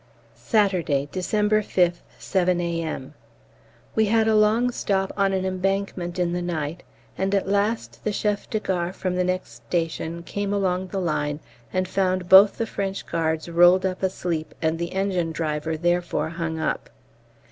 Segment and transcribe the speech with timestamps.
[0.35, 3.13] Saturday, December 5th, 7 A.M.
[3.93, 6.81] We had a long stop on an embankment in the night,
[7.19, 11.39] and at last the Chef de Gare from the next station came along the line
[11.71, 16.57] and found both the French guards rolled up asleep and the engine driver therefore hung
[16.57, 16.89] up.